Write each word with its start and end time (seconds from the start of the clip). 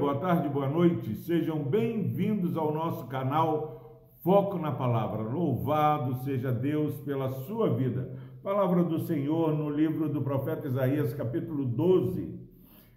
boa 0.00 0.18
tarde, 0.18 0.48
boa 0.48 0.66
noite. 0.66 1.14
Sejam 1.14 1.62
bem-vindos 1.62 2.56
ao 2.56 2.72
nosso 2.72 3.06
canal 3.08 4.00
Foco 4.22 4.58
na 4.58 4.72
Palavra. 4.72 5.20
Louvado 5.20 6.24
seja 6.24 6.50
Deus 6.50 6.96
pela 7.02 7.30
sua 7.44 7.68
vida. 7.74 8.18
Palavra 8.42 8.82
do 8.82 9.00
Senhor 9.00 9.54
no 9.54 9.68
livro 9.68 10.08
do 10.08 10.22
profeta 10.22 10.66
Isaías, 10.66 11.12
capítulo 11.12 11.66
12, 11.66 12.34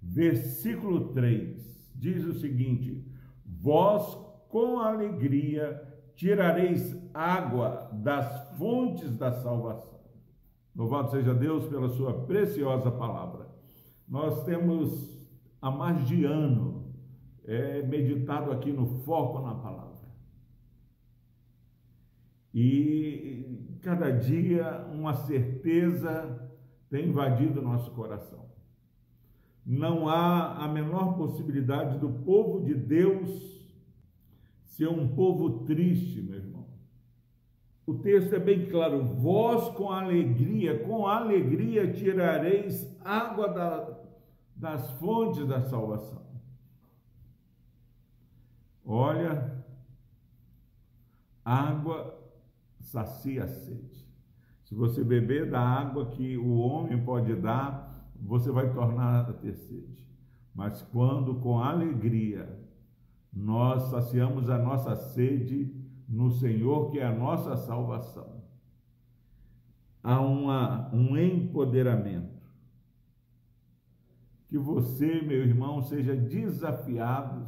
versículo 0.00 1.12
3. 1.12 1.92
Diz 1.96 2.24
o 2.26 2.34
seguinte: 2.34 3.04
Vós 3.44 4.16
com 4.48 4.78
alegria 4.78 5.82
tirareis 6.14 6.96
água 7.12 7.90
das 7.92 8.56
fontes 8.56 9.16
da 9.16 9.32
salvação. 9.32 9.98
Louvado 10.76 11.10
seja 11.10 11.34
Deus 11.34 11.66
pela 11.66 11.88
sua 11.88 12.24
preciosa 12.24 12.88
palavra. 12.92 13.48
Nós 14.08 14.44
temos 14.44 15.20
há 15.60 15.72
mais 15.72 16.06
de 16.06 16.24
ano 16.24 16.73
é, 17.44 17.82
meditado 17.82 18.50
aqui 18.50 18.72
no 18.72 18.86
foco 19.04 19.40
na 19.40 19.54
palavra. 19.54 19.94
E 22.52 23.78
cada 23.82 24.10
dia 24.10 24.86
uma 24.92 25.14
certeza 25.14 26.50
tem 26.88 27.08
invadido 27.08 27.60
nosso 27.60 27.90
coração. 27.90 28.44
Não 29.66 30.08
há 30.08 30.64
a 30.64 30.68
menor 30.68 31.16
possibilidade 31.16 31.98
do 31.98 32.08
povo 32.08 32.64
de 32.64 32.74
Deus 32.74 33.54
ser 34.64 34.88
um 34.88 35.08
povo 35.08 35.64
triste, 35.64 36.20
meu 36.20 36.36
irmão. 36.36 36.66
O 37.86 37.94
texto 37.94 38.34
é 38.34 38.38
bem 38.38 38.66
claro: 38.66 39.04
vós 39.04 39.68
com 39.74 39.90
alegria, 39.90 40.84
com 40.84 41.06
alegria 41.06 41.92
tirareis 41.92 42.96
água 43.04 43.48
da, 43.48 44.00
das 44.54 44.90
fontes 44.92 45.46
da 45.46 45.62
salvação. 45.62 46.22
Olha, 48.84 49.64
água 51.44 52.20
sacia 52.80 53.44
a 53.44 53.48
sede. 53.48 54.04
Se 54.64 54.74
você 54.74 55.02
beber 55.02 55.50
da 55.50 55.60
água 55.60 56.10
que 56.10 56.36
o 56.36 56.56
homem 56.56 57.02
pode 57.02 57.34
dar, 57.36 58.12
você 58.14 58.50
vai 58.50 58.72
tornar 58.72 59.28
a 59.28 59.32
ter 59.32 59.54
sede. 59.54 60.06
Mas 60.54 60.82
quando 60.82 61.34
com 61.36 61.58
alegria 61.58 62.62
nós 63.32 63.84
saciamos 63.84 64.48
a 64.48 64.58
nossa 64.58 64.94
sede 64.94 65.74
no 66.08 66.30
Senhor, 66.30 66.90
que 66.90 66.98
é 66.98 67.06
a 67.06 67.14
nossa 67.14 67.56
salvação, 67.56 68.42
há 70.02 70.20
uma, 70.20 70.94
um 70.94 71.16
empoderamento 71.16 72.34
que 74.46 74.58
você, 74.58 75.20
meu 75.22 75.42
irmão, 75.42 75.82
seja 75.82 76.14
desafiado 76.14 77.44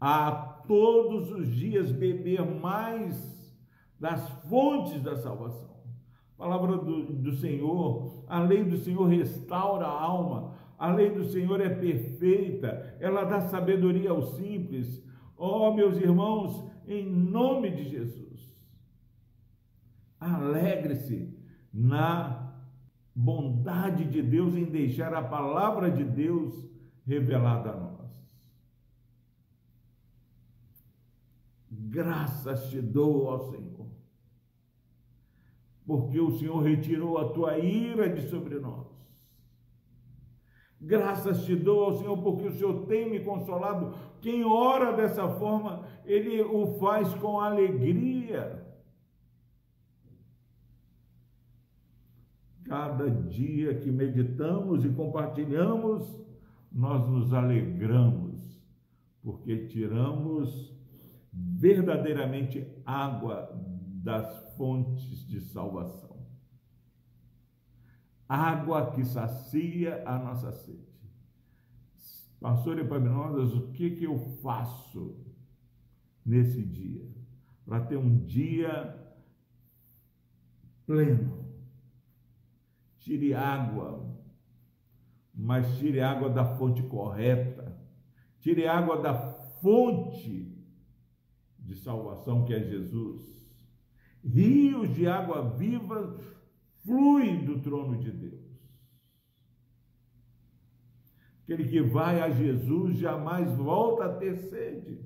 a 0.00 0.30
todos 0.66 1.30
os 1.30 1.48
dias 1.54 1.90
beber 1.92 2.44
mais 2.44 3.36
das 3.98 4.28
fontes 4.48 5.02
da 5.02 5.16
salvação. 5.16 5.76
A 6.34 6.38
palavra 6.38 6.76
do, 6.76 7.12
do 7.14 7.32
Senhor, 7.32 8.24
a 8.28 8.40
lei 8.40 8.62
do 8.62 8.76
Senhor 8.76 9.06
restaura 9.06 9.86
a 9.86 10.02
alma, 10.02 10.54
a 10.78 10.92
lei 10.92 11.10
do 11.10 11.24
Senhor 11.24 11.60
é 11.60 11.70
perfeita, 11.70 12.96
ela 13.00 13.24
dá 13.24 13.40
sabedoria 13.42 14.10
aos 14.10 14.36
simples. 14.36 15.02
Oh, 15.36 15.72
meus 15.72 15.96
irmãos, 15.96 16.70
em 16.86 17.08
nome 17.08 17.70
de 17.70 17.88
Jesus, 17.88 18.54
alegre-se 20.20 21.34
na 21.72 22.54
bondade 23.14 24.04
de 24.04 24.20
Deus 24.20 24.54
em 24.54 24.64
deixar 24.64 25.14
a 25.14 25.22
palavra 25.22 25.90
de 25.90 26.04
Deus 26.04 26.68
revelada 27.06 27.70
a 27.70 27.76
nós. 27.76 27.85
Graças 31.96 32.68
te 32.68 32.78
dou 32.78 33.30
ao 33.30 33.50
Senhor, 33.50 33.86
porque 35.86 36.20
o 36.20 36.30
Senhor 36.30 36.60
retirou 36.62 37.16
a 37.16 37.32
tua 37.32 37.56
ira 37.56 38.06
de 38.06 38.28
sobre 38.28 38.58
nós. 38.58 38.86
Graças 40.78 41.46
te 41.46 41.56
dou 41.56 41.84
ao 41.84 41.96
Senhor, 41.96 42.22
porque 42.22 42.48
o 42.48 42.52
Senhor 42.52 42.84
tem 42.84 43.10
me 43.10 43.20
consolado. 43.20 43.94
Quem 44.20 44.44
ora 44.44 44.92
dessa 44.92 45.26
forma, 45.38 45.86
ele 46.04 46.42
o 46.42 46.78
faz 46.78 47.14
com 47.14 47.40
alegria. 47.40 48.62
Cada 52.64 53.08
dia 53.08 53.74
que 53.74 53.90
meditamos 53.90 54.84
e 54.84 54.90
compartilhamos, 54.90 56.20
nós 56.70 57.08
nos 57.08 57.32
alegramos, 57.32 58.60
porque 59.22 59.66
tiramos 59.66 60.75
verdadeiramente 61.36 62.66
água 62.84 63.50
das 64.02 64.54
fontes 64.56 65.26
de 65.26 65.40
salvação. 65.40 66.16
Água 68.28 68.92
que 68.92 69.04
sacia 69.04 70.02
a 70.06 70.18
nossa 70.18 70.52
sede. 70.52 70.86
Pastor 72.40 72.78
Epaminondas, 72.78 73.54
o 73.54 73.72
que, 73.72 73.90
que 73.90 74.04
eu 74.04 74.18
faço 74.42 75.16
nesse 76.24 76.62
dia? 76.62 77.08
Para 77.64 77.84
ter 77.84 77.96
um 77.96 78.24
dia 78.24 78.94
pleno 80.86 81.46
tire 83.06 83.34
água, 83.34 84.04
mas 85.32 85.78
tire 85.78 86.00
água 86.00 86.28
da 86.28 86.44
fonte 86.56 86.82
correta, 86.82 87.80
tire 88.40 88.66
água 88.66 89.00
da 89.00 89.14
fonte 89.62 90.55
salvação 91.86 92.44
que 92.44 92.52
é 92.52 92.58
Jesus. 92.58 93.22
Rios 94.24 94.92
de 94.92 95.06
água 95.06 95.50
viva 95.50 96.18
fluem 96.84 97.44
do 97.44 97.60
trono 97.60 97.96
de 97.96 98.10
Deus. 98.10 98.44
Aquele 101.44 101.68
que 101.68 101.80
vai 101.80 102.20
a 102.20 102.30
Jesus 102.30 102.98
jamais 102.98 103.56
volta 103.56 104.06
a 104.06 104.16
ter 104.16 104.36
sede. 104.36 104.98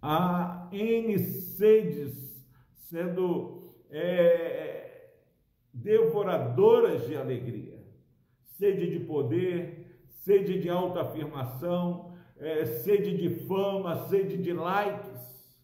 Há 0.00 0.70
N 0.72 1.18
sedes 1.18 2.42
sendo 2.88 3.74
é, 3.90 5.10
devoradoras 5.74 7.06
de 7.06 7.16
alegria, 7.16 7.84
sede 8.56 8.98
de 8.98 9.04
poder, 9.04 10.00
sede 10.08 10.58
de 10.58 10.70
autoafirmação, 10.70 12.15
é, 12.38 12.66
sede 12.66 13.16
de 13.16 13.46
fama, 13.46 14.08
sede 14.08 14.36
de 14.36 14.52
likes, 14.52 15.56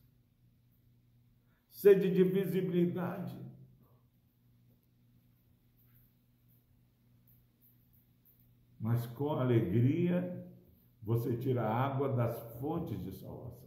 sede 1.69 2.10
de 2.12 2.25
visibilidade. 2.25 3.41
Mas 8.78 9.06
com 9.06 9.32
alegria 9.32 10.43
você 11.03 11.37
tira 11.37 11.62
a 11.62 11.75
água 11.75 12.09
das 12.09 12.59
fontes 12.61 12.99
de 13.03 13.12
salvação. 13.12 13.62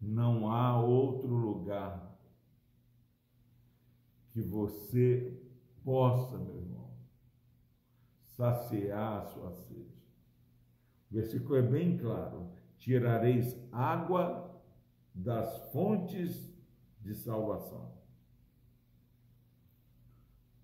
Não 0.00 0.50
há 0.50 0.80
outro 0.80 1.34
lugar 1.34 2.16
que 4.30 4.40
você 4.40 5.42
possa, 5.82 6.38
meu 6.38 6.56
irmão, 6.56 6.90
saciar 8.24 9.22
a 9.22 9.24
sua 9.26 9.50
sede. 9.52 10.07
O 11.10 11.14
versículo 11.14 11.56
é 11.56 11.62
bem 11.62 11.96
claro: 11.96 12.50
tirareis 12.76 13.56
água 13.72 14.62
das 15.14 15.70
fontes 15.72 16.54
de 17.00 17.14
salvação. 17.14 17.92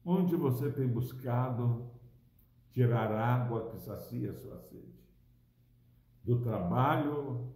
Onde 0.05 0.37
você 0.37 0.71
tem 0.71 0.87
buscado 0.87 1.91
tirar 2.73 3.11
água 3.11 3.71
que 3.71 3.79
sacia 3.79 4.35
sua 4.35 4.59
sede? 4.61 4.93
Do 6.23 6.41
trabalho, 6.41 7.55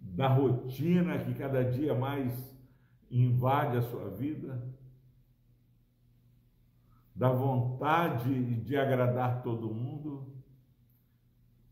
da 0.00 0.28
rotina 0.28 1.22
que 1.22 1.34
cada 1.34 1.62
dia 1.62 1.94
mais 1.94 2.56
invade 3.10 3.76
a 3.76 3.82
sua 3.82 4.08
vida, 4.10 4.66
da 7.14 7.30
vontade 7.30 8.56
de 8.62 8.76
agradar 8.76 9.42
todo 9.42 9.72
mundo, 9.72 10.37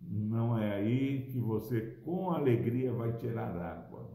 não 0.07 0.57
é 0.59 0.77
aí 0.77 1.27
que 1.31 1.39
você 1.41 1.81
com 2.05 2.31
alegria 2.31 2.93
vai 2.93 3.17
tirar 3.17 3.57
água. 3.57 4.11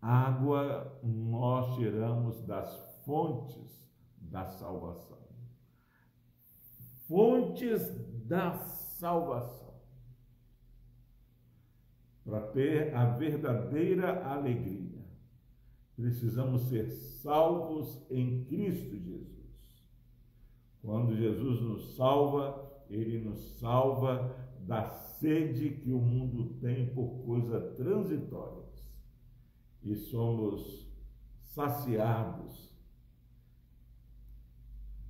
Água 0.00 1.00
nós 1.02 1.76
tiramos 1.76 2.40
das 2.42 2.74
fontes 3.04 3.88
da 4.16 4.46
salvação. 4.46 5.18
Fontes 7.06 7.82
da 8.26 8.56
salvação. 8.58 9.74
Para 12.24 12.40
ter 12.48 12.94
a 12.94 13.04
verdadeira 13.16 14.24
alegria 14.26 14.94
precisamos 15.96 16.62
ser 16.68 16.90
salvos 16.90 18.04
em 18.10 18.44
Cristo 18.44 18.96
Jesus. 18.98 19.34
Quando 20.82 21.16
Jesus 21.16 21.60
nos 21.60 21.94
salva, 21.96 22.73
ele 22.88 23.20
nos 23.20 23.58
salva 23.58 24.36
da 24.60 24.88
sede 24.88 25.70
que 25.70 25.92
o 25.92 25.98
mundo 25.98 26.58
tem 26.60 26.92
por 26.94 27.24
coisas 27.24 27.76
transitórias. 27.76 28.64
E 29.82 29.94
somos 29.94 30.90
saciados 31.42 32.74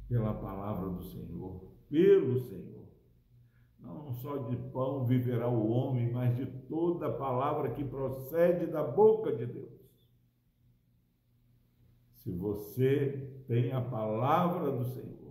pela 0.09 0.35
palavra 0.35 0.91
do 0.91 1.03
Senhor, 1.03 1.73
pelo 1.89 2.39
Senhor. 2.41 2.85
Não 3.79 4.13
só 4.15 4.37
de 4.49 4.57
pão 4.73 5.05
viverá 5.05 5.49
o 5.49 5.69
homem, 5.71 6.11
mas 6.11 6.37
de 6.37 6.47
toda 6.69 7.13
palavra 7.13 7.71
que 7.71 7.85
procede 7.85 8.67
da 8.67 8.83
boca 8.83 9.35
de 9.35 9.47
Deus. 9.47 9.75
Se 12.15 12.33
você 12.33 13.45
tem 13.47 13.73
a 13.73 13.83
palavra 13.83 14.73
do 14.73 14.85
Senhor, 14.85 15.24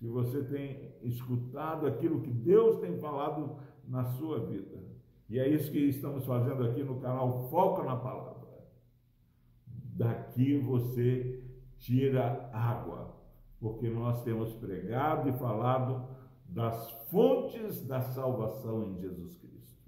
se 0.00 0.08
você 0.08 0.42
tem 0.42 0.94
escutado 1.02 1.86
aquilo 1.86 2.22
que 2.22 2.30
Deus 2.30 2.78
tem 2.78 2.98
falado 2.98 3.58
na 3.86 4.02
sua 4.02 4.46
vida, 4.46 4.82
e 5.28 5.38
é 5.38 5.46
isso 5.46 5.70
que 5.70 5.78
estamos 5.78 6.24
fazendo 6.24 6.64
aqui 6.64 6.82
no 6.82 6.98
canal 7.00 7.50
Foca 7.50 7.84
na 7.84 7.96
Palavra. 7.96 8.48
Daqui 9.94 10.56
você 10.56 11.44
tira 11.76 12.48
água, 12.50 13.14
porque 13.60 13.90
nós 13.90 14.24
temos 14.24 14.54
pregado 14.54 15.28
e 15.28 15.32
falado 15.34 16.08
das 16.48 16.90
fontes 17.10 17.86
da 17.86 18.00
salvação 18.00 18.88
em 18.88 18.98
Jesus 18.98 19.36
Cristo. 19.36 19.84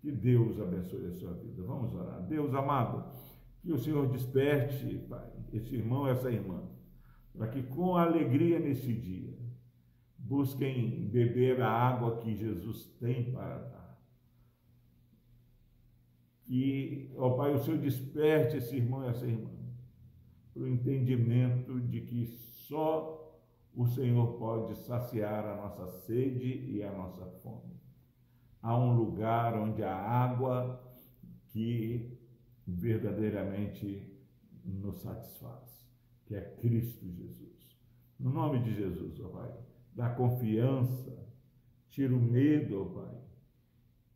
Que 0.00 0.12
Deus 0.12 0.58
abençoe 0.60 1.06
a 1.06 1.12
sua 1.12 1.32
vida. 1.32 1.64
Vamos 1.64 1.92
orar. 1.92 2.22
Deus 2.22 2.54
amado, 2.54 3.04
que 3.60 3.72
o 3.72 3.78
Senhor 3.78 4.06
desperte, 4.06 5.04
Pai, 5.08 5.28
esse 5.52 5.74
irmão, 5.74 6.06
essa 6.06 6.30
irmã, 6.30 6.62
para 7.36 7.48
que 7.48 7.62
com 7.62 7.96
alegria 7.96 8.58
nesse 8.58 8.92
dia 8.92 9.38
busquem 10.18 11.08
beber 11.08 11.60
a 11.60 11.70
água 11.70 12.18
que 12.18 12.36
Jesus 12.36 12.84
tem 13.00 13.32
para 13.32 13.58
dar. 13.58 14.00
Que, 16.44 17.12
ó 17.16 17.30
Pai, 17.30 17.54
o 17.54 17.58
Senhor 17.58 17.78
desperte 17.78 18.56
esse 18.56 18.76
irmão 18.76 19.04
e 19.04 19.08
essa 19.08 19.26
irmã 19.26 19.50
para 20.52 20.62
o 20.62 20.68
entendimento 20.68 21.80
de 21.80 22.00
que 22.02 22.26
só 22.26 23.20
o 23.74 23.86
Senhor 23.86 24.38
pode 24.38 24.76
saciar 24.78 25.46
a 25.46 25.56
nossa 25.56 25.86
sede 25.86 26.70
e 26.70 26.82
a 26.82 26.92
nossa 26.92 27.24
fome. 27.42 27.80
Há 28.60 28.76
um 28.76 28.94
lugar 28.94 29.56
onde 29.56 29.82
a 29.82 29.94
água 29.94 30.84
que 31.48 32.18
verdadeiramente 32.66 34.06
nos 34.64 34.96
satisfaz, 35.00 35.79
que 36.30 36.36
é 36.36 36.42
Cristo 36.60 37.10
Jesus. 37.10 37.76
No 38.16 38.30
nome 38.30 38.60
de 38.60 38.72
Jesus, 38.72 39.18
ó 39.20 39.30
Pai, 39.30 39.52
dá 39.96 40.10
confiança, 40.10 41.12
tira 41.88 42.14
o 42.14 42.20
medo, 42.20 42.82
ó 42.82 42.84
Pai. 43.00 43.18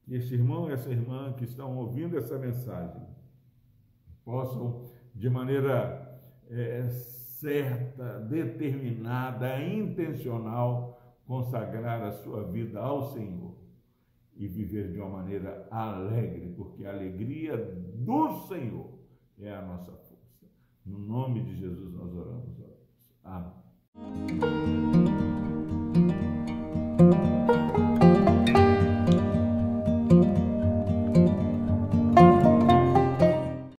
Que 0.04 0.14
esse 0.14 0.34
irmão 0.34 0.70
e 0.70 0.74
essa 0.74 0.90
irmã 0.90 1.32
que 1.32 1.42
estão 1.42 1.76
ouvindo 1.76 2.16
essa 2.16 2.38
mensagem 2.38 3.02
possam, 4.24 4.88
de 5.12 5.28
maneira 5.28 6.20
é, 6.48 6.86
certa, 6.88 8.20
determinada, 8.20 9.60
intencional, 9.60 11.18
consagrar 11.26 12.00
a 12.00 12.12
sua 12.12 12.44
vida 12.44 12.78
ao 12.78 13.12
Senhor 13.12 13.56
e 14.36 14.46
viver 14.46 14.92
de 14.92 15.00
uma 15.00 15.10
maneira 15.10 15.66
alegre, 15.68 16.54
porque 16.56 16.86
a 16.86 16.92
alegria 16.92 17.56
do 17.56 18.46
Senhor 18.46 19.00
é 19.36 19.52
a 19.52 19.62
nossa. 19.62 20.03
No 20.86 20.98
nome 20.98 21.42
de 21.42 21.56
Jesus 21.56 21.92
nós 21.94 22.12
oramos. 22.12 22.54
Amém. 23.24 24.93